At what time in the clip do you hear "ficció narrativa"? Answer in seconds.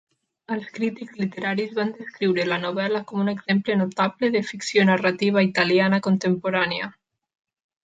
4.49-5.47